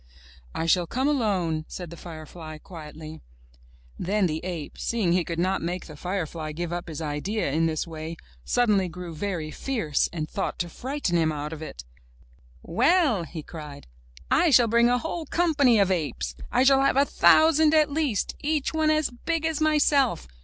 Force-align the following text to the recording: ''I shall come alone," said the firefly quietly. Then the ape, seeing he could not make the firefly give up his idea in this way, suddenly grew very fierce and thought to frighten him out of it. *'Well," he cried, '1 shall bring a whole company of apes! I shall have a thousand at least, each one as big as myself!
''I 0.55 0.67
shall 0.67 0.87
come 0.87 1.07
alone," 1.07 1.63
said 1.67 1.91
the 1.91 1.95
firefly 1.95 2.57
quietly. 2.57 3.21
Then 3.99 4.25
the 4.25 4.43
ape, 4.43 4.79
seeing 4.79 5.13
he 5.13 5.23
could 5.23 5.37
not 5.37 5.61
make 5.61 5.85
the 5.85 5.95
firefly 5.95 6.53
give 6.53 6.73
up 6.73 6.87
his 6.87 7.03
idea 7.03 7.51
in 7.51 7.67
this 7.67 7.85
way, 7.85 8.17
suddenly 8.43 8.87
grew 8.87 9.13
very 9.13 9.51
fierce 9.51 10.09
and 10.11 10.27
thought 10.27 10.57
to 10.57 10.69
frighten 10.69 11.17
him 11.19 11.31
out 11.31 11.53
of 11.53 11.61
it. 11.61 11.83
*'Well," 12.63 13.25
he 13.25 13.43
cried, 13.43 13.85
'1 14.29 14.53
shall 14.53 14.65
bring 14.67 14.89
a 14.89 14.97
whole 14.97 15.27
company 15.27 15.77
of 15.77 15.91
apes! 15.91 16.33
I 16.51 16.63
shall 16.63 16.81
have 16.81 16.97
a 16.97 17.05
thousand 17.05 17.75
at 17.75 17.91
least, 17.91 18.35
each 18.39 18.73
one 18.73 18.89
as 18.89 19.11
big 19.11 19.45
as 19.45 19.61
myself! 19.61 20.27